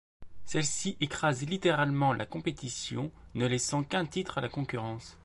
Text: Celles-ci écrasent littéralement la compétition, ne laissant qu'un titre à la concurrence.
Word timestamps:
Celles-ci 0.45 0.97
écrasent 0.99 1.45
littéralement 1.45 2.11
la 2.11 2.25
compétition, 2.25 3.11
ne 3.35 3.45
laissant 3.45 3.83
qu'un 3.83 4.07
titre 4.07 4.39
à 4.39 4.41
la 4.41 4.49
concurrence. 4.49 5.15